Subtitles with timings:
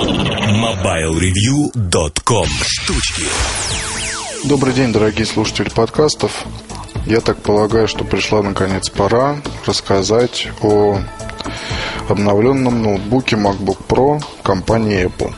[0.00, 3.24] MobileReview.com Штучки
[4.44, 6.46] Добрый день, дорогие слушатели подкастов.
[7.04, 9.36] Я так полагаю, что пришла наконец пора
[9.66, 11.00] рассказать о
[12.08, 15.34] обновленном ноутбуке MacBook Pro компании Apple.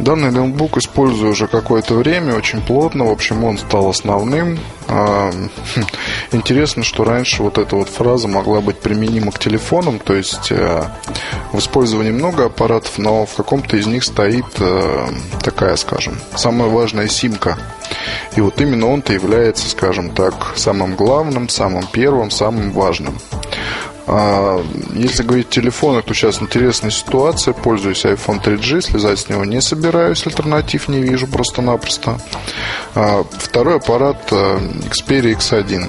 [0.00, 3.04] Данный ноутбук использую уже какое-то время, очень плотно.
[3.04, 4.58] В общем, он стал основным.
[4.94, 5.84] А, хм,
[6.32, 10.84] интересно, что раньше вот эта вот фраза могла быть применима к телефонам, то есть э,
[11.50, 15.06] в использовании много аппаратов, но в каком-то из них стоит э,
[15.42, 17.56] такая, скажем, самая важная симка.
[18.36, 23.18] И вот именно он-то является, скажем так, самым главным, самым первым, самым важным.
[24.06, 27.54] А, если говорить о телефонах, то сейчас интересная ситуация.
[27.54, 32.18] Пользуюсь iPhone 3G, слезать с него не собираюсь, альтернатив не вижу просто-напросто.
[32.94, 34.58] А, второй аппарат э,
[34.90, 35.88] Xperia X1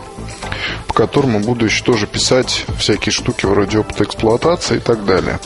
[0.87, 5.39] по которому буду еще тоже писать всякие штуки вроде опыта эксплуатации и так далее.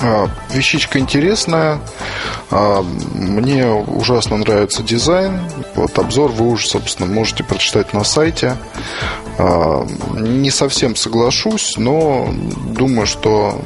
[0.00, 1.80] А, вещичка интересная.
[2.50, 5.40] Мне ужасно нравится дизайн.
[5.74, 8.56] Вот обзор вы уже, собственно, можете прочитать на сайте.
[9.38, 12.28] А, не совсем соглашусь, но
[12.74, 13.60] думаю, что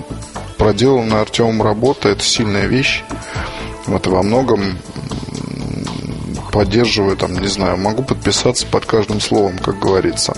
[0.59, 3.03] проделанная Артемом работа– это сильная вещь.
[3.87, 4.78] Вот во многом
[6.53, 10.37] поддерживаю, там, не знаю, могу подписаться под каждым словом, как говорится.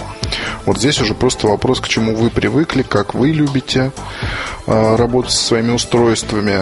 [0.64, 3.92] Вот здесь уже просто вопрос, к чему вы привыкли, как вы любите
[4.66, 6.60] э, работать со своими устройствами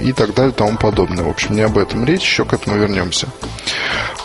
[0.00, 1.24] и так далее, и тому подобное.
[1.24, 3.28] В общем, не об этом речь, еще к этому вернемся.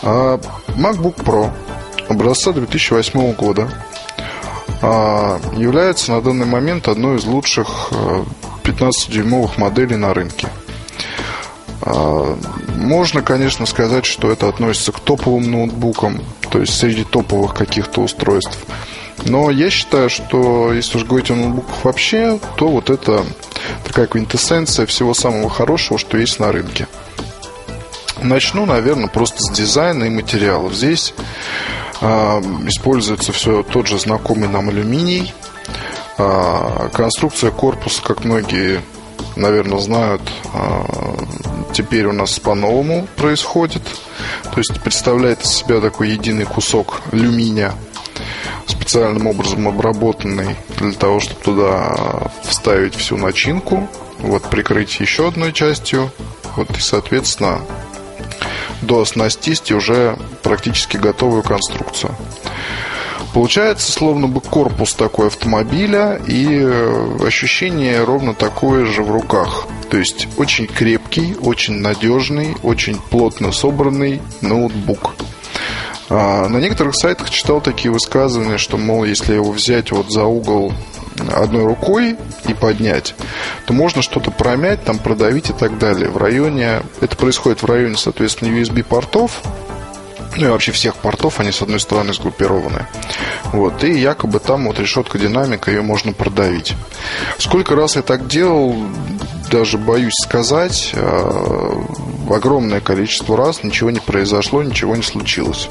[0.02, 1.52] Э, MacBook Pro
[2.08, 3.68] образца 2008 года
[4.82, 7.92] а, является на данный момент одной из лучших
[8.64, 10.48] 15-дюймовых а, моделей на рынке.
[11.82, 12.38] А,
[12.76, 18.58] можно, конечно, сказать, что это относится к топовым ноутбукам, то есть среди топовых каких-то устройств.
[19.24, 23.24] Но я считаю, что если уж говорить о ноутбуках вообще, то вот это
[23.84, 26.86] такая квинтэссенция всего самого хорошего, что есть на рынке.
[28.20, 30.74] Начну, наверное, просто с дизайна и материалов.
[30.74, 31.14] Здесь
[32.00, 32.06] э,
[32.66, 35.34] используется все тот же знакомый нам алюминий.
[36.18, 38.80] Э, конструкция корпуса, как многие,
[39.36, 40.22] наверное, знают,
[40.54, 40.82] э,
[41.72, 43.82] теперь у нас по-новому происходит.
[44.42, 47.72] То есть представляет из себя такой единый кусок алюминия,
[48.66, 53.88] специальным образом обработанный для того, чтобы туда вставить всю начинку,
[54.18, 56.10] вот прикрыть еще одной частью,
[56.56, 57.60] вот и, соответственно,
[58.82, 62.14] дооснастить уже практически готовую конструкцию.
[63.32, 69.66] Получается, словно бы корпус такой автомобиля и э, ощущение ровно такое же в руках.
[69.90, 75.14] То есть очень крепкий, очень надежный, очень плотно собранный ноутбук.
[76.10, 80.74] А, на некоторых сайтах читал такие высказывания, что, мол, если его взять вот за угол
[81.30, 82.16] одной рукой
[82.48, 83.14] и поднять,
[83.66, 86.10] то можно что-то промять, там продавить и так далее.
[86.10, 89.40] В районе, это происходит в районе, соответственно, USB-портов,
[90.36, 92.86] ну и вообще всех портов, они с одной стороны сгруппированы.
[93.52, 96.74] Вот, и якобы там вот решетка динамика, ее можно продавить.
[97.38, 98.74] Сколько раз я так делал,
[99.50, 101.84] даже боюсь сказать, а,
[102.30, 105.68] огромное количество раз ничего не произошло, ничего не случилось.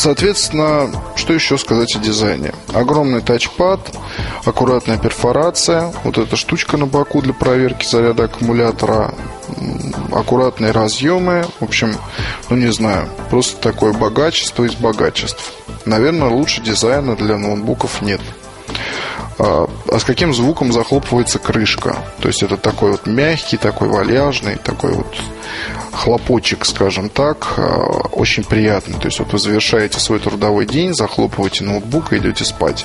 [0.00, 2.54] Соответственно, что еще сказать о дизайне?
[2.72, 3.80] Огромный тачпад,
[4.46, 9.12] аккуратная перфорация, вот эта штучка на боку для проверки заряда аккумулятора,
[10.10, 11.94] аккуратные разъемы, в общем,
[12.48, 15.52] ну не знаю, просто такое богачество из богачеств.
[15.84, 18.22] Наверное, лучше дизайна для ноутбуков нет.
[19.42, 21.96] А, а с каким звуком захлопывается крышка?
[22.20, 25.16] То есть это такой вот мягкий, такой вальяжный, такой вот
[25.92, 28.98] хлопочек, скажем так, а, очень приятный.
[28.98, 32.84] То есть вот вы завершаете свой трудовой день, захлопываете ноутбук и идете спать.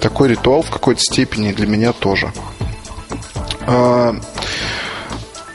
[0.00, 2.32] Такой ритуал в какой-то степени для меня тоже.
[3.66, 4.14] А,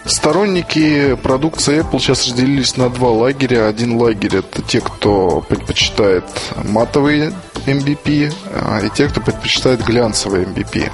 [0.08, 3.68] Сторонники продукции Apple сейчас разделились на два лагеря.
[3.68, 6.24] Один лагерь это те, кто предпочитает
[6.64, 7.34] матовые
[7.68, 10.90] MVP, а, и те, кто предпочитает глянцевые MVP.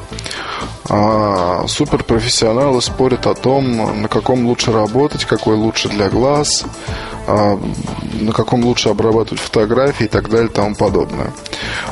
[0.89, 6.65] А, суперпрофессионалы спорят о том, на каком лучше работать, какой лучше для глаз,
[7.25, 7.57] а,
[8.19, 11.31] на каком лучше обрабатывать фотографии и так далее и тому подобное.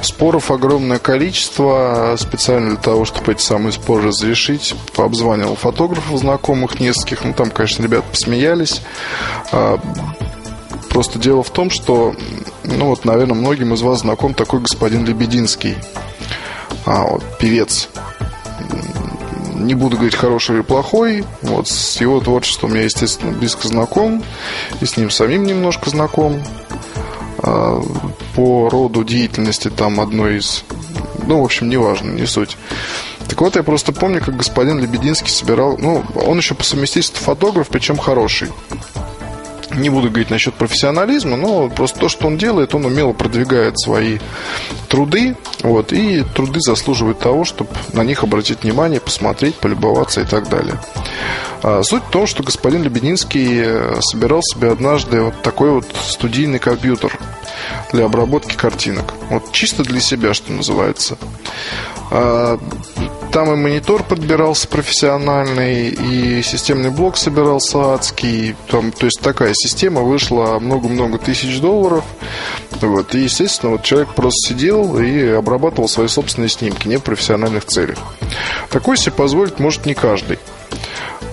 [0.01, 2.16] Споров огромное количество.
[2.18, 7.24] Специально для того, чтобы эти самые споры разрешить, обзванивал фотографов знакомых нескольких.
[7.24, 8.81] Ну, там, конечно, ребята посмеялись.
[10.89, 12.13] Просто дело в том, что,
[12.63, 15.75] ну вот, наверное, многим из вас знаком такой господин Лебединский,
[16.86, 17.90] а, вот, певец
[19.62, 21.24] не буду говорить хороший или плохой.
[21.42, 24.24] Вот с его творчеством я, естественно, близко знаком.
[24.81, 26.42] И с ним самим немножко знаком.
[27.40, 27.81] А,
[28.36, 30.63] по роду деятельности там одной из...
[31.28, 32.58] Ну, в общем, неважно, не суть.
[33.28, 35.78] Так вот, я просто помню, как господин Лебединский собирал...
[35.78, 38.50] Ну, он еще по совместительству фотограф, причем хороший.
[39.75, 44.19] Не буду говорить насчет профессионализма, но просто то, что он делает, он умело продвигает свои
[44.89, 50.50] труды, вот, и труды заслуживают того, чтобы на них обратить внимание, посмотреть, полюбоваться и так
[50.50, 50.75] далее.
[51.63, 56.59] А суть в том, что господин Лебединский э, собирал себе однажды вот такой вот студийный
[56.59, 57.17] компьютер
[57.91, 59.13] для обработки картинок.
[59.29, 61.17] Вот чисто для себя, что называется.
[63.31, 68.56] Там и монитор подбирался профессиональный, и системный блок собирался адский.
[68.68, 72.04] Там, то есть такая система вышла много-много тысяч долларов.
[72.81, 73.16] Вот.
[73.16, 78.00] И, естественно, вот человек просто сидел и обрабатывал свои собственные снимки, не в профессиональных целях.
[78.69, 80.38] Такой себе позволить может не каждый.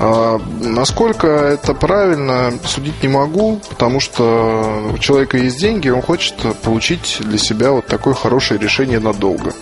[0.01, 6.35] А, насколько это правильно, судить не могу, потому что у человека есть деньги, он хочет
[6.63, 9.53] получить для себя вот такое хорошее решение надолго.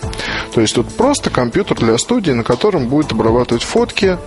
[0.53, 4.17] То есть тут просто компьютер для студии, на котором будет обрабатывать фотки,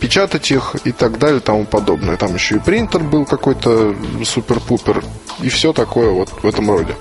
[0.00, 2.16] печатать их и так далее тому подобное.
[2.16, 3.94] Там еще и принтер был какой-то
[4.24, 5.04] супер-пупер
[5.40, 6.94] и все такое вот в этом роде.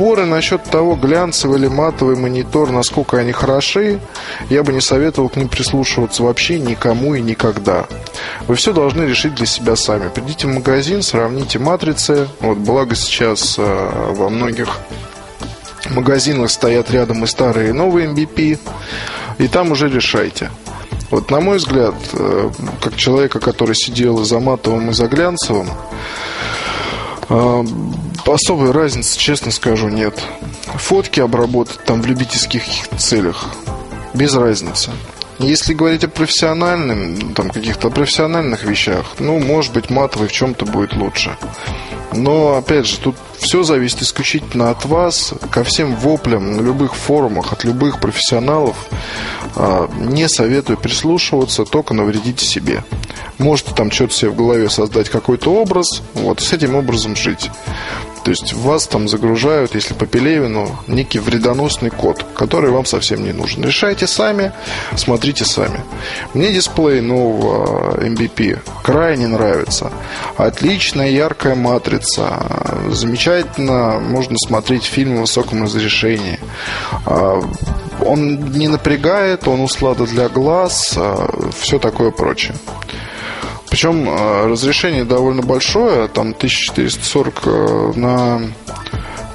[0.00, 4.00] Споры насчет того, глянцевый или матовый монитор, насколько они хороши,
[4.48, 7.84] я бы не советовал к ним прислушиваться вообще никому и никогда.
[8.48, 10.08] Вы все должны решить для себя сами.
[10.08, 12.28] Придите в магазин, сравните матрицы.
[12.40, 14.78] Вот, благо сейчас э, во многих
[15.90, 18.58] магазинах стоят рядом и старые, и новые MVP.
[19.36, 20.50] И там уже решайте.
[21.10, 22.50] Вот, на мой взгляд, э,
[22.80, 25.68] как человека, который сидел и за матовым, и за глянцевым,
[27.30, 30.20] особой разницы, честно скажу, нет.
[30.74, 32.62] Фотки обработать там в любительских
[32.98, 33.46] целях
[34.14, 34.90] без разницы.
[35.38, 40.92] Если говорить о профессиональном, там каких-то профессиональных вещах, ну, может быть, матовый в чем-то будет
[40.92, 41.36] лучше.
[42.12, 45.34] Но, опять же, тут все зависит исключительно от вас.
[45.50, 48.76] Ко всем воплям на любых форумах от любых профессионалов
[49.56, 52.84] а, не советую прислушиваться, только навредите себе.
[53.38, 57.50] Можете там что-то себе в голове создать какой-то образ, вот, с этим образом жить.
[58.24, 63.32] То есть вас там загружают, если по Пелевину, некий вредоносный код, который вам совсем не
[63.32, 63.64] нужен.
[63.64, 64.52] Решайте сами,
[64.96, 65.80] смотрите сами.
[66.34, 69.90] Мне дисплей нового MVP крайне нравится.
[70.36, 72.46] Отличная яркая матрица.
[72.88, 76.38] Замечательно можно смотреть фильмы в высоком разрешении.
[77.06, 77.40] А,
[78.04, 82.54] он не напрягает, он услада для глаз, а, все такое прочее.
[83.80, 88.42] Причем э, разрешение довольно большое, там 1440 э, на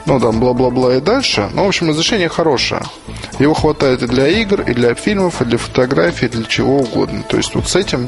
[0.05, 1.49] ну, там, бла-бла-бла и дальше.
[1.55, 2.83] Ну, в общем, разрешение хорошее.
[3.39, 7.23] Его хватает и для игр, и для фильмов, и для фотографий, и для чего угодно.
[7.27, 8.07] То есть вот с этим,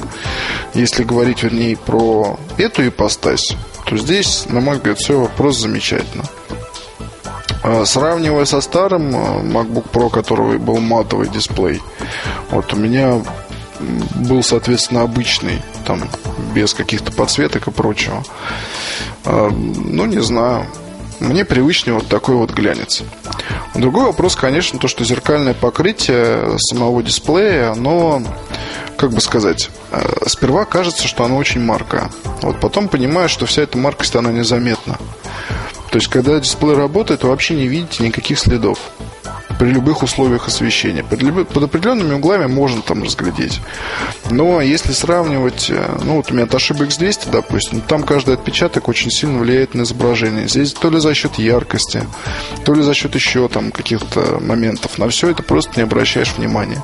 [0.75, 3.57] если говорить, вернее, про эту ипостась,
[3.88, 6.25] то здесь, на мой взгляд, все просто замечательно.
[7.63, 11.81] Э, сравнивая со старым MacBook Pro, которого был матовый дисплей,
[12.51, 13.24] вот у меня
[13.79, 16.09] был, соответственно, обычный, там,
[16.53, 18.24] без каких-то подсветок и прочего.
[19.25, 20.65] А, ну, не знаю.
[21.19, 23.01] Мне привычнее вот такой вот глянец.
[23.74, 28.21] Другой вопрос, конечно, то, что зеркальное покрытие самого дисплея, оно,
[28.97, 32.12] как бы сказать, э, сперва кажется, что оно очень маркое.
[32.44, 35.00] Вот потом понимаешь, что вся эта маркость, она незаметна.
[35.89, 38.77] То есть, когда дисплей работает, вы вообще не видите никаких следов
[39.57, 41.04] при любых условиях освещения.
[41.04, 41.19] Под,
[41.50, 43.62] под определенными углами можно там разглядеть.
[44.29, 49.10] Но если сравнивать, э, ну вот у меня Toshiba X200, допустим, там каждый отпечаток очень
[49.10, 50.48] сильно влияет на изображение.
[50.48, 52.03] Здесь то ли за счет яркости,
[52.65, 54.98] то ли за счет еще там каких-то моментов.
[54.98, 56.84] На все это просто не обращаешь внимания.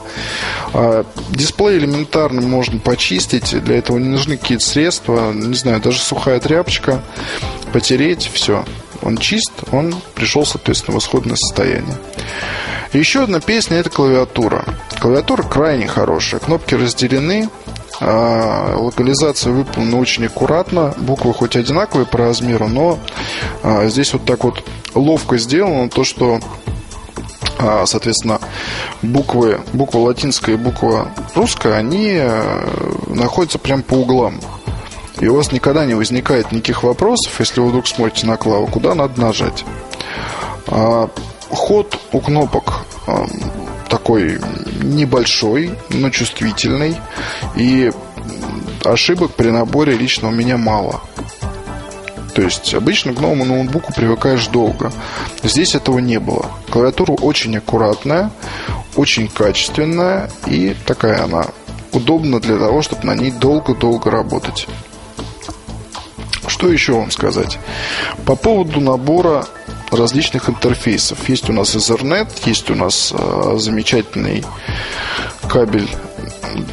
[0.74, 6.39] А дисплей элементарно можно почистить, для этого не нужны какие-то средства, не знаю, даже сухая
[6.39, 7.01] тряпочка,
[7.71, 8.65] потереть, все
[9.03, 11.97] он чист, он пришел, соответственно, в исходное состояние.
[13.00, 14.65] Еще одна песня– это клавиатура.
[15.00, 16.39] Клавиатура крайне хорошая.
[16.39, 17.50] Кнопки разделены,
[18.00, 20.93] а, локализация выполнена очень аккуратно.
[20.97, 23.00] Буквы хоть одинаковые по размеру, но
[23.63, 26.39] а, здесь вот так вот ловко сделано то, что
[27.57, 28.39] а, соответственно,
[29.01, 32.21] буквы, буква латинская и буква русская, они
[33.07, 34.39] находятся прямо по углам.
[35.19, 38.95] И у вас никогда не возникает никаких вопросов, если вы вдруг смотрите на клаву, куда
[38.95, 39.63] надо нажать.
[41.53, 43.27] Ход у кнопок а,
[43.89, 44.39] такой
[44.81, 46.95] небольшой, но чувствительный.
[47.55, 47.91] И
[48.83, 51.01] ошибок при наборе лично у меня мало.
[52.33, 54.91] То есть обычно к новому ноутбуку привыкаешь долго.
[55.43, 56.48] Здесь этого не было.
[56.72, 58.31] Клавиатура очень аккуратная,
[58.95, 61.45] очень качественная и такая она
[61.91, 64.67] удобна для того, чтобы на ней долго-долго работать.
[66.48, 67.60] Что еще вам сказать?
[68.25, 69.45] По поводу набора
[69.93, 71.29] различных интерфейсов.
[71.29, 74.43] Есть у нас Ethernet, есть у нас э, замечательный
[75.47, 75.89] кабель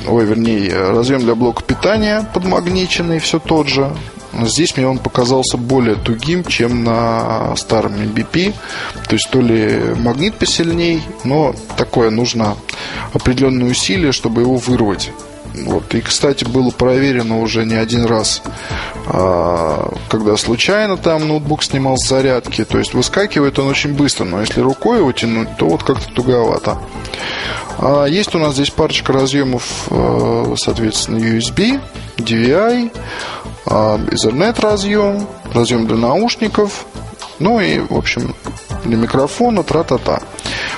[0.06, 3.90] ой, вернее, разъем для блока питания подмагниченный, все тот же.
[4.42, 8.54] Здесь мне он показался более тугим, чем на старом MBP.
[9.08, 12.56] То есть то ли магнит посильней, но такое нужно
[13.12, 15.10] определенные усилия, чтобы его вырвать.
[15.54, 15.94] Вот.
[15.94, 18.42] И, кстати, было проверено уже не один раз,
[19.12, 22.64] когда случайно там ноутбук снимал с зарядки.
[22.64, 26.78] То есть выскакивает он очень быстро, но если рукой его тянуть, то вот как-то туговато.
[27.78, 31.80] А есть у нас здесь парочка разъемов, э, соответственно, USB,
[32.18, 32.92] DVI,
[33.66, 36.84] а, Ethernet разъем, разъем для наушников,
[37.38, 38.34] ну и, в общем,
[38.84, 40.20] для микрофона, тра-та-та.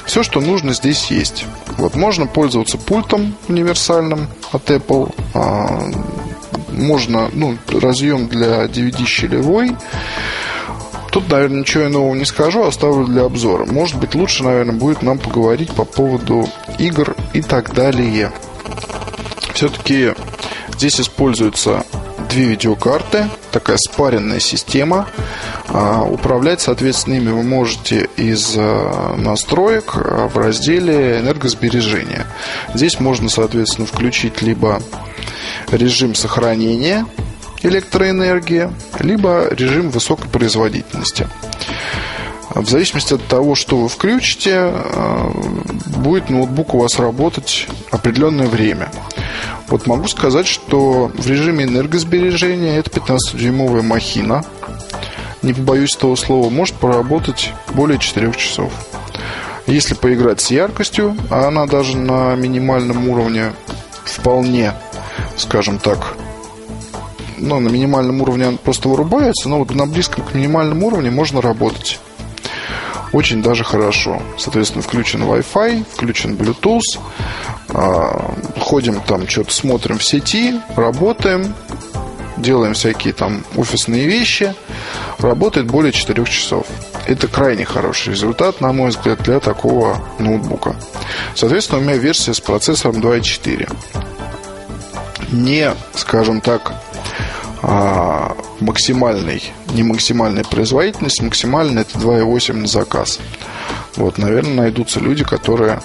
[0.04, 1.46] Все, что нужно, здесь есть.
[1.78, 5.12] Вот можно пользоваться пультом универсальным от Apple.
[6.72, 9.76] Можно, ну, разъем для DVD щелевой.
[11.10, 13.66] Тут, наверное, ничего нового не скажу, оставлю для обзора.
[13.66, 16.48] Может быть, лучше, наверное, будет нам поговорить по поводу
[16.78, 18.32] игр и так далее.
[19.52, 20.14] Все-таки
[20.74, 21.84] здесь используются
[22.30, 25.06] две видеокарты, такая спаренная система.
[25.68, 32.26] А, управлять, соответственно, ими вы можете из а, настроек а, в разделе энергосбережения.
[32.74, 34.80] Здесь можно, соответственно, включить либо
[35.72, 37.06] режим сохранения
[37.62, 41.28] электроэнергии, либо режим высокой производительности.
[42.54, 44.72] В зависимости от того, что вы включите,
[45.86, 48.90] будет ноутбук у вас работать определенное время.
[49.68, 54.44] Вот могу сказать, что в режиме энергосбережения это 15-дюймовая махина,
[55.40, 58.70] не побоюсь этого слова, может проработать более 4 часов.
[59.66, 63.52] Если поиграть с яркостью, а она даже на минимальном уровне
[64.04, 64.74] вполне,
[65.42, 66.16] скажем так,
[67.38, 71.40] ну, на минимальном уровне она просто вырубается, но вот на близком к минимальному уровню можно
[71.40, 71.98] работать.
[73.12, 74.22] Очень даже хорошо.
[74.38, 76.98] Соответственно, включен Wi-Fi, включен Bluetooth.
[77.68, 81.54] А, ходим там, что-то смотрим в сети, работаем,
[82.38, 84.54] делаем всякие там офисные вещи.
[85.18, 86.66] Работает более 4 часов.
[87.06, 90.76] Это крайне хороший результат, на мой взгляд, для такого ноутбука.
[91.34, 93.68] Соответственно, у меня версия с процессором 2.4.
[95.32, 96.74] Не, скажем так,
[97.62, 103.18] а, максимальной, не максимальная производительность, максимальная это 2.8 на заказ.
[103.96, 105.80] Вот, наверное, найдутся люди, которые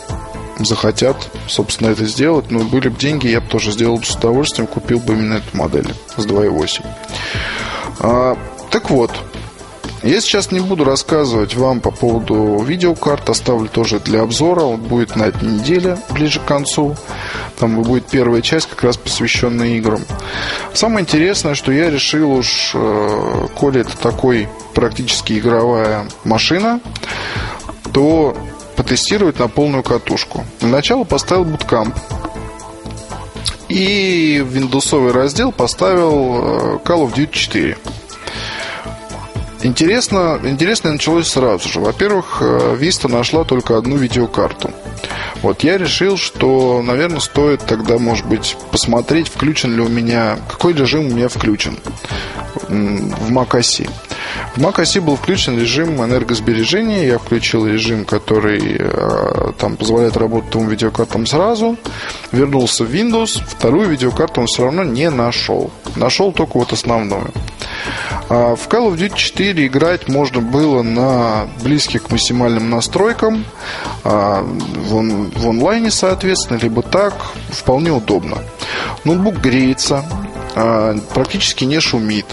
[0.60, 2.52] захотят, собственно, это сделать.
[2.52, 5.56] Но были бы деньги, я бы тоже сделал бы с удовольствием, купил бы именно эту
[5.58, 6.86] модель с 2.8.
[8.00, 8.38] А,
[8.70, 9.12] так вот,
[10.04, 14.62] я сейчас не буду рассказывать вам по поводу видеокарт, оставлю тоже для обзора.
[14.62, 16.96] Он будет на этой неделе, ближе к концу.
[17.60, 20.02] Там будет первая часть, как раз посвященная играм.
[20.74, 26.80] Самое интересное, что я решил уж, э, коли это такой практически игровая машина,
[27.94, 28.38] то
[28.76, 30.46] потестировать на полную катушку.
[30.60, 31.96] Для начала поставил Bootcamp.
[33.70, 37.78] И в Windows раздел поставил э, Call of Duty 4.
[39.64, 41.80] Интересно, интересно началось сразу же.
[41.80, 44.72] Во-первых, э, Vista нашла только одну видеокарту.
[45.42, 50.74] Вот я решил, что, наверное, стоит тогда, может быть, посмотреть, включен ли у меня, какой
[50.74, 51.78] режим у меня включен
[52.68, 53.90] в macOS.
[54.56, 57.08] В macOS был включен режим энергосбережения.
[57.08, 61.78] Я включил режим, который э, там позволяет работать двум видеокартам сразу.
[62.32, 63.42] Вернулся в Windows.
[63.48, 65.72] Вторую видеокарту он все равно не нашел.
[65.96, 67.32] Нашел только вот основную.
[68.30, 73.46] А в Call of Duty 4 играть можно было на близких к максимальным настройкам
[74.04, 77.14] а, в, он, в онлайне, соответственно, либо так.
[77.50, 78.38] Вполне удобно.
[79.04, 80.04] Ноутбук греется,
[80.56, 82.26] а, практически не шумит.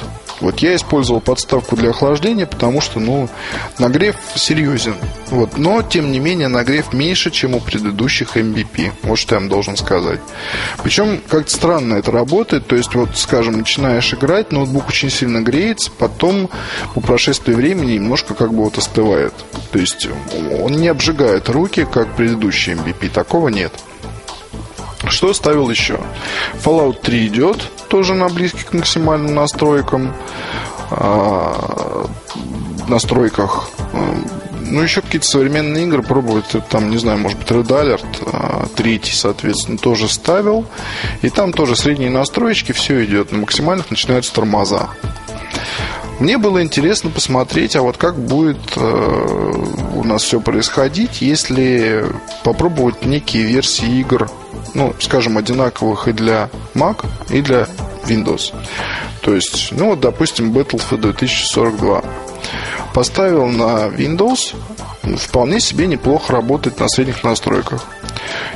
[0.45, 3.31] Вот я использовал подставку для охлаждения, потому что, ну,
[3.79, 4.95] нагрев серьезен.
[5.29, 5.57] Вот.
[5.57, 8.93] Но, тем не менее, нагрев меньше, чем у предыдущих MBP.
[9.05, 10.21] Вот что я вам должен сказать.
[10.83, 12.67] Причем, как-то странно это работает.
[12.67, 16.51] То есть, вот, скажем, начинаешь играть, ноутбук очень сильно греется, потом
[16.95, 19.33] по прошествии времени немножко как бы вот остывает.
[19.73, 20.07] То есть,
[20.61, 23.09] он не обжигает руки, как предыдущий MBP.
[23.09, 23.73] Такого нет.
[25.09, 26.01] Что ставил еще?
[26.55, 30.14] Fallout 3 идет, тоже на близких к максимальным настройкам.
[30.91, 32.07] А,
[32.88, 33.69] настройках.
[34.67, 36.47] Ну, еще какие-то современные игры пробовать.
[36.71, 40.67] Там, не знаю, может быть, Red Alert, а, третий, соответственно, тоже ставил.
[41.23, 43.33] И там тоже средние настройки, все идет.
[43.33, 44.88] На максимальных начинаются тормоза.
[46.21, 49.53] Мне было интересно посмотреть, а вот как будет э,
[49.97, 52.07] у нас все происходить, если
[52.45, 54.31] попробовать некие версии игр
[54.75, 57.66] ну, скажем, одинаковых и для Mac, и для
[58.07, 58.52] Windows.
[59.23, 62.02] То есть, ну вот, допустим, Battlefield 2042.
[62.93, 64.54] поставил на Windows,
[65.16, 67.85] вполне себе неплохо работает на средних настройках.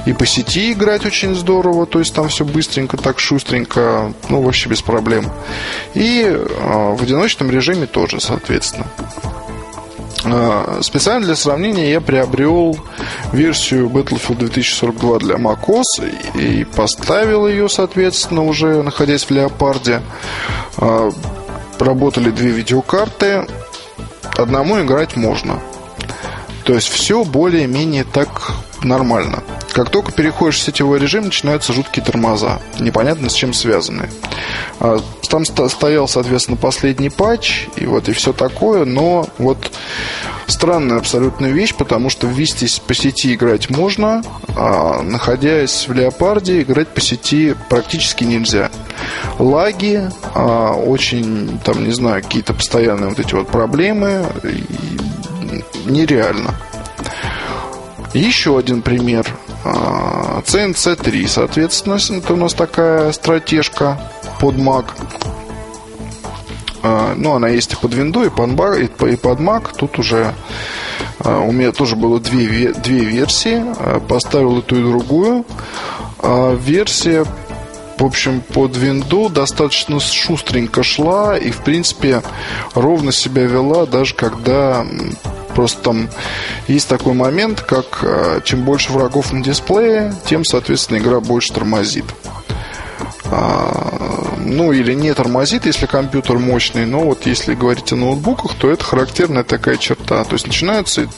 [0.06, 4.68] И по сети играть очень здорово, то есть там все быстренько, так шустренько, ну, вообще
[4.68, 5.30] без проблем.
[5.94, 8.86] И э, в одиночном режиме тоже, соответственно.
[10.30, 12.78] Э, специально для сравнения я приобрел
[13.32, 15.82] версию Battlefield 2042 для macOS
[16.34, 20.02] и поставил ее, соответственно, уже находясь в Леопарде.
[20.78, 21.10] Э,
[21.78, 23.46] работали две видеокарты.
[24.36, 25.60] Одному играть можно.
[26.64, 29.42] То есть все более-менее так нормально.
[29.72, 32.60] Как только переходишь в сетевой режим, начинаются жуткие тормоза.
[32.78, 34.08] Непонятно с чем связаны.
[34.80, 39.70] А, там стоял, соответственно, последний патч, и вот и все такое, но вот
[40.46, 44.22] странная абсолютная вещь, потому что ввести по сети играть можно,
[44.56, 48.70] а находясь в Леопарде, играть по сети практически нельзя.
[49.38, 54.24] Лаги, а, очень, там, не знаю, какие-то постоянные вот эти вот проблемы,
[55.84, 56.54] нереально.
[58.14, 59.26] Еще один пример.
[59.64, 64.00] CNC3, а, соответственно, это у нас такая стратежка
[64.40, 64.86] под Mac.
[66.82, 69.76] А, ну, она есть и под Windows, и под, Mac, и под Mac.
[69.76, 70.34] Тут уже
[71.20, 73.64] а, у меня тоже было две, две версии.
[74.08, 75.44] Поставил и ту, и другую.
[76.22, 77.24] Версия
[77.98, 82.22] в общем, под винду достаточно шустренько шла и, в принципе,
[82.74, 84.86] ровно себя вела, даже когда
[85.58, 86.08] Просто там
[86.68, 92.04] есть такой момент, как э, чем больше врагов на дисплее, тем, соответственно, игра больше тормозит.
[93.24, 98.70] А, ну, или не тормозит, если компьютер мощный, но вот если говорить о ноутбуках, то
[98.70, 100.22] это характерная такая черта.
[100.22, 101.08] То есть начинаются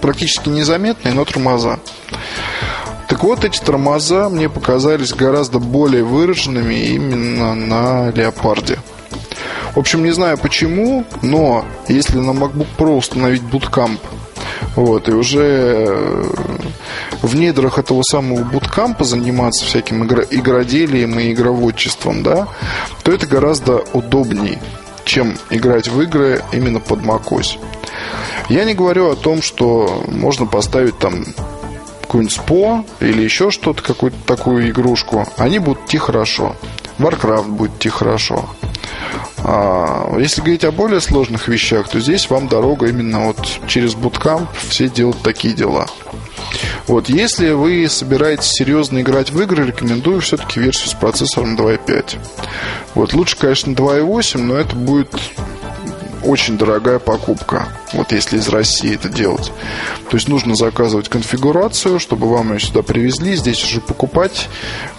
[0.00, 1.78] практически незаметные, но тормоза.
[3.06, 8.80] Так вот, эти тормоза мне показались гораздо более выраженными именно на Леопарде.
[9.74, 13.98] В общем, не знаю почему, но если на MacBook Pro установить Bootcamp,
[14.76, 16.24] вот, и уже э,
[17.22, 22.48] в недрах этого самого буткампа заниматься всяким игро- игроделием и игроводчеством, да,
[23.02, 24.60] то это гораздо удобнее,
[25.04, 27.58] чем играть в игры именно под macOS.
[28.48, 31.24] Я не говорю о том, что можно поставить там
[32.02, 35.26] какой-нибудь СПО или еще что-то, какую-то такую игрушку.
[35.36, 36.56] Они будут идти хорошо.
[36.98, 38.48] Warcraft будет идти хорошо.
[39.42, 44.48] А, если говорить о более сложных вещах, то здесь вам дорога именно вот через буткамп
[44.68, 45.86] все делают такие дела.
[46.86, 52.18] Вот, если вы собираетесь серьезно играть в игры, рекомендую все-таки версию с процессором 2.5.
[52.94, 55.14] Вот, лучше, конечно, 2.8, но это будет
[56.22, 59.52] очень дорогая покупка, вот если из России это делать.
[60.10, 64.48] То есть нужно заказывать конфигурацию, чтобы вам ее сюда привезли, здесь уже покупать.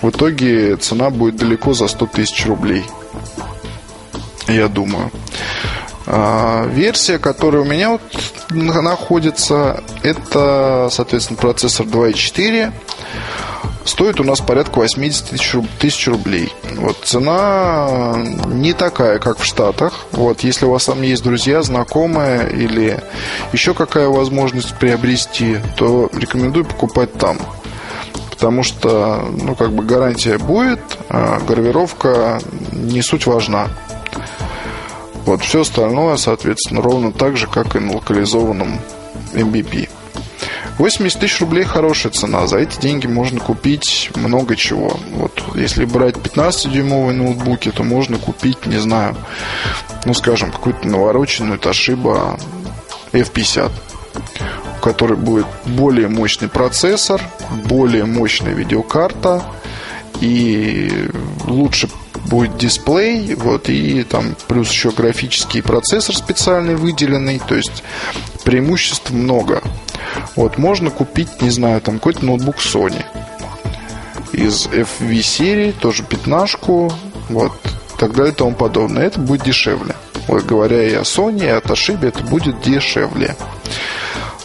[0.01, 2.83] В итоге цена будет далеко за 100 тысяч рублей
[4.51, 5.11] я думаю.
[6.07, 8.01] А, версия, которая у меня вот
[8.49, 12.71] находится, это, соответственно, процессор 2.4.
[13.83, 15.31] Стоит у нас порядка 80
[15.79, 16.53] тысяч, рублей.
[16.75, 18.15] Вот, цена
[18.47, 20.05] не такая, как в Штатах.
[20.11, 23.01] Вот, если у вас там есть друзья, знакомые или
[23.53, 27.37] еще какая возможность приобрести, то рекомендую покупать там.
[28.29, 32.39] Потому что, ну, как бы гарантия будет, а гравировка
[32.71, 33.67] не суть важна.
[35.25, 38.79] Вот все остальное, соответственно, ровно так же, как и на локализованном
[39.33, 39.89] MBP.
[40.77, 42.47] 80 тысяч рублей хорошая цена.
[42.47, 44.97] За эти деньги можно купить много чего.
[45.11, 49.15] Вот если брать 15-дюймовые ноутбуки, то можно купить, не знаю,
[50.05, 52.39] ну, скажем, какую-то навороченную Toshiba
[53.11, 53.71] F50
[54.81, 57.21] у которой будет более мощный процессор,
[57.69, 59.43] более мощная видеокарта
[60.19, 61.07] и
[61.45, 61.87] лучше
[62.31, 67.83] будет дисплей, вот, и там плюс еще графический процессор специальный выделенный, то есть
[68.45, 69.61] преимуществ много.
[70.37, 73.03] Вот, можно купить, не знаю, там какой-то ноутбук Sony
[74.31, 76.91] из FV серии, тоже пятнашку,
[77.27, 77.51] вот,
[77.99, 79.03] так далее и тому подобное.
[79.03, 79.93] Это будет дешевле.
[80.27, 83.35] Вот, говоря и о Sony, и о Toshiba, это будет дешевле.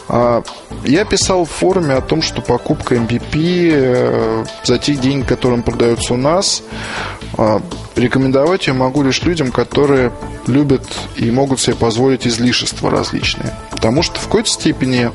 [0.09, 0.41] А,
[0.85, 6.13] я писал в форуме о том, что покупка MVP э, за те деньги, которые продаются
[6.13, 6.63] у нас,
[7.37, 7.61] а,
[7.95, 10.11] рекомендовать я могу лишь людям, которые
[10.47, 10.83] любят
[11.17, 13.53] и могут себе позволить излишества различные.
[13.71, 15.11] Потому что в какой-то степени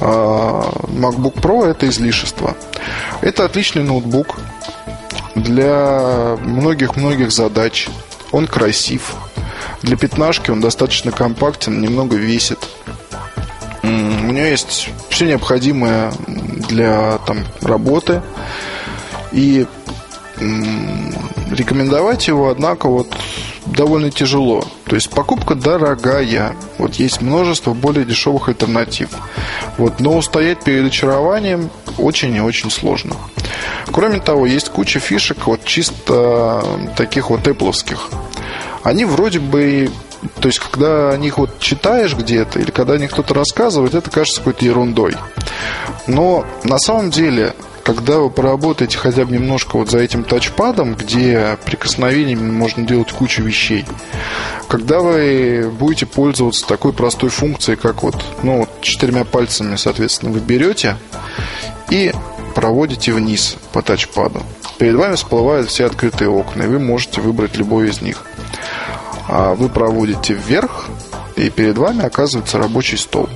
[0.00, 2.56] а, MacBook Pro это излишество.
[3.22, 4.38] Это отличный ноутбук
[5.34, 7.88] для многих-многих задач.
[8.30, 9.14] Он красив.
[9.82, 12.58] Для пятнашки он достаточно компактен, немного весит.
[14.32, 16.12] Нее есть все необходимое
[16.68, 18.22] для там, работы.
[19.32, 19.66] И
[21.50, 23.14] рекомендовать его, однако, вот
[23.66, 24.64] довольно тяжело.
[24.86, 26.54] То есть покупка дорогая.
[26.78, 29.10] Вот есть множество более дешевых альтернатив.
[29.78, 33.16] Вот, но устоять перед очарованием очень и очень сложно.
[33.92, 36.64] Кроме того, есть куча фишек вот чисто
[36.96, 38.08] таких вот эпловских.
[38.82, 39.90] Они вроде бы
[40.40, 44.10] то есть, когда о них вот читаешь где-то, или когда о них кто-то рассказывает, это
[44.10, 45.16] кажется какой-то ерундой.
[46.06, 51.58] Но на самом деле когда вы поработаете хотя бы немножко вот за этим тачпадом, где
[51.64, 53.84] прикосновениями можно делать кучу вещей,
[54.68, 60.40] когда вы будете пользоваться такой простой функцией, как вот, ну, вот четырьмя пальцами, соответственно, вы
[60.40, 60.96] берете
[61.90, 62.12] и
[62.54, 64.42] проводите вниз по тачпаду.
[64.78, 68.24] Перед вами всплывают все открытые окна, и вы можете выбрать любой из них.
[69.28, 70.86] А вы проводите вверх,
[71.36, 73.28] и перед вами оказывается рабочий стол.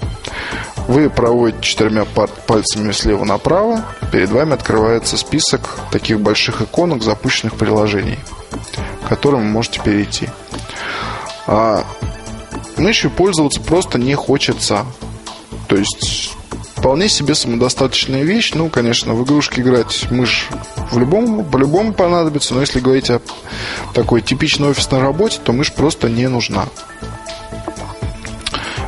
[0.89, 8.19] Вы проводите четырьмя пальцами слева направо, перед вами открывается список таких больших иконок запущенных приложений,
[9.05, 10.29] к которым вы можете перейти.
[11.47, 11.85] А
[12.77, 14.85] мышью пользоваться просто не хочется.
[15.69, 16.37] То есть
[16.77, 18.53] вполне себе самодостаточная вещь.
[18.55, 20.49] Ну, конечно, в игрушки играть мышь
[20.91, 23.21] в любом, по-любому понадобится, но если говорить о
[23.95, 26.67] такой типичной офисной работе, то мышь просто не нужна.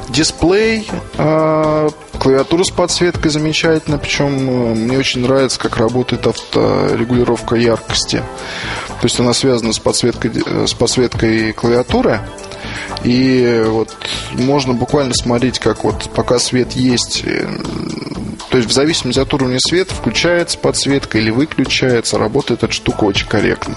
[0.09, 8.23] Дисплей, э, клавиатура с подсветкой замечательно, причем э, мне очень нравится, как работает авторегулировка яркости.
[9.01, 12.21] То есть она связана с подсветкой, э, с подсветкой клавиатуры.
[13.05, 13.95] И вот
[14.33, 17.23] можно буквально смотреть, как вот пока свет есть,
[18.59, 23.77] есть в зависимости от уровня света включается подсветка или выключается, работает эта штука очень корректно.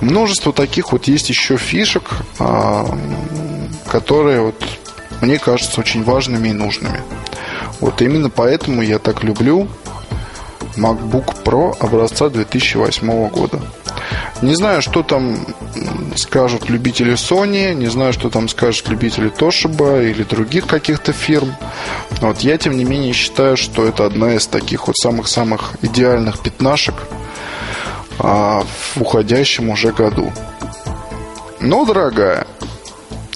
[0.00, 2.86] Множество таких вот есть еще фишек, а,
[3.90, 4.62] которые вот
[5.20, 7.00] мне кажутся очень важными и нужными.
[7.80, 9.68] Вот именно поэтому я так люблю
[10.76, 13.60] MacBook Pro образца 2008 года.
[14.44, 15.38] Не знаю, что там
[16.16, 21.56] скажут любители Sony, не знаю, что там скажут любители Toshiba или других каких-то фирм.
[22.20, 26.94] Вот я, тем не менее, считаю, что это одна из таких вот самых-самых идеальных пятнашек
[28.18, 30.30] а, в уходящем уже году.
[31.60, 32.46] Но дорогая.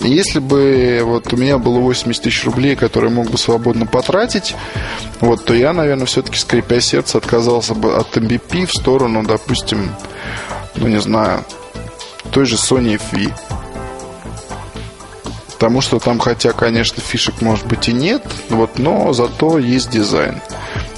[0.01, 4.55] Если бы вот у меня было 80 тысяч рублей, которые мог бы свободно потратить,
[5.21, 9.91] вот, то я, наверное, все-таки, скрипя сердце, отказался бы от MVP в сторону, допустим,
[10.77, 11.45] ну, не знаю,
[12.31, 13.33] той же Sony FV.
[15.53, 20.41] Потому что там, хотя, конечно, фишек, может быть, и нет, вот, но зато есть дизайн.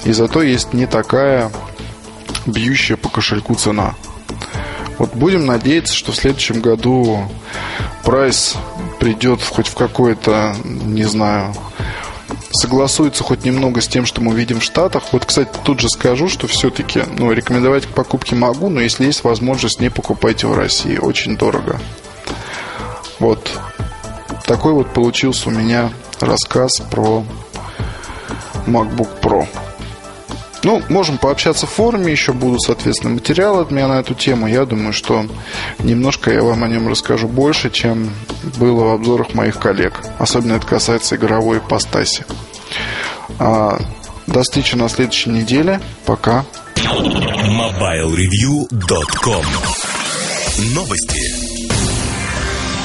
[0.03, 1.51] И зато есть не такая
[2.45, 3.95] бьющая по кошельку цена.
[4.97, 7.27] Вот будем надеяться, что в следующем году
[8.03, 8.55] прайс
[8.99, 11.55] придет хоть в какое-то, не знаю,
[12.53, 15.03] согласуется хоть немного с тем, что мы видим в Штатах.
[15.11, 19.23] Вот, кстати, тут же скажу, что все-таки, ну, рекомендовать к покупке могу, но если есть
[19.23, 20.97] возможность, не покупайте в России.
[20.97, 21.79] Очень дорого.
[23.19, 23.51] Вот.
[24.45, 27.23] Такой вот получился у меня рассказ про
[28.65, 29.47] MacBook Pro.
[30.63, 34.45] Ну, можем пообщаться в форуме, еще будут, соответственно, материалы от меня на эту тему.
[34.47, 35.25] Я думаю, что
[35.79, 38.11] немножко я вам о нем расскажу больше, чем
[38.57, 39.99] было в обзорах моих коллег.
[40.19, 42.25] Особенно это касается игровой ипостаси.
[43.39, 43.79] А,
[44.27, 45.81] до встречи на следующей неделе.
[46.05, 46.45] Пока.
[46.75, 49.45] MobileReview.com
[50.75, 51.40] Новости.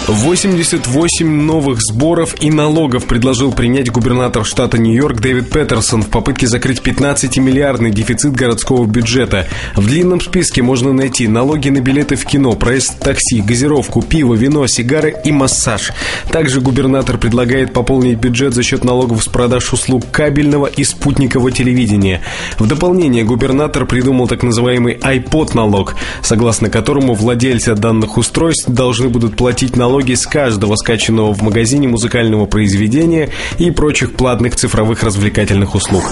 [0.08, 6.80] 88 новых сборов и налогов предложил принять губернатор штата Нью-Йорк Дэвид Петерсон в попытке закрыть
[6.80, 9.48] 15-миллиардный дефицит городского бюджета.
[9.74, 14.68] В длинном списке можно найти налоги на билеты в кино, проезд такси, газировку, пиво, вино,
[14.68, 15.90] сигары и массаж.
[16.30, 22.22] Также губернатор предлагает пополнить бюджет за счет налогов с продаж услуг кабельного и спутникового телевидения.
[22.60, 29.76] В дополнение губернатор придумал так называемый iPod-налог, согласно которому владельцы данных устройств должны будут платить
[29.76, 36.04] налог налоги с каждого скачанного в магазине музыкального произведения и прочих платных цифровых развлекательных услуг.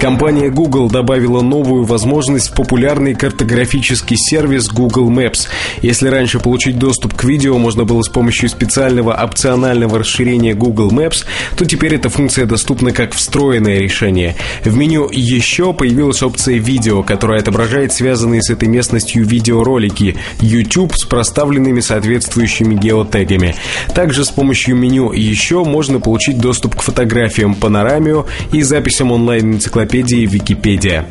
[0.00, 5.48] Компания Google добавила новую возможность в популярный картографический сервис Google Maps.
[5.80, 11.24] Если раньше получить доступ к видео можно было с помощью специального опционального расширения Google Maps,
[11.56, 14.36] то теперь эта функция доступна как встроенное решение.
[14.64, 21.04] В меню «Еще» появилась опция «Видео», которая отображает связанные с этой местностью видеоролики YouTube с
[21.04, 23.54] проставленными соответствующими геотегами.
[23.94, 30.26] Также с помощью меню «Еще» можно получить доступ к фотографиям Панорамио и записям онлайн-энциклопедии энциклопедии
[30.26, 31.06] Википедия.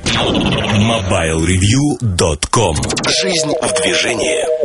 [0.77, 2.75] MobileReview.com
[3.07, 4.63] Жизнь в движении.